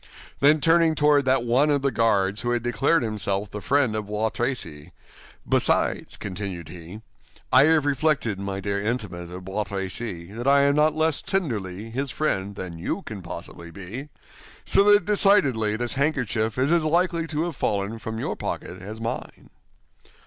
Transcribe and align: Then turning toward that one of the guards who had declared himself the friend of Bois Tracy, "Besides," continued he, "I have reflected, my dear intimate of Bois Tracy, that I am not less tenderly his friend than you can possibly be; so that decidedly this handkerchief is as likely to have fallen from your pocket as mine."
Then 0.39 0.59
turning 0.61 0.95
toward 0.95 1.25
that 1.25 1.43
one 1.43 1.69
of 1.69 1.83
the 1.83 1.91
guards 1.91 2.41
who 2.41 2.49
had 2.49 2.63
declared 2.63 3.03
himself 3.03 3.51
the 3.51 3.61
friend 3.61 3.95
of 3.95 4.07
Bois 4.07 4.29
Tracy, 4.29 4.93
"Besides," 5.47 6.17
continued 6.17 6.69
he, 6.69 7.03
"I 7.53 7.65
have 7.65 7.85
reflected, 7.85 8.39
my 8.39 8.61
dear 8.61 8.81
intimate 8.83 9.29
of 9.29 9.45
Bois 9.45 9.65
Tracy, 9.65 10.31
that 10.31 10.47
I 10.47 10.61
am 10.63 10.73
not 10.75 10.95
less 10.95 11.21
tenderly 11.21 11.91
his 11.91 12.09
friend 12.09 12.55
than 12.55 12.79
you 12.79 13.03
can 13.03 13.21
possibly 13.21 13.69
be; 13.69 14.09
so 14.65 14.83
that 14.85 15.05
decidedly 15.05 15.75
this 15.75 15.93
handkerchief 15.93 16.57
is 16.57 16.71
as 16.71 16.83
likely 16.83 17.27
to 17.27 17.43
have 17.43 17.55
fallen 17.55 17.99
from 17.99 18.17
your 18.17 18.35
pocket 18.35 18.81
as 18.81 18.99
mine." 18.99 19.51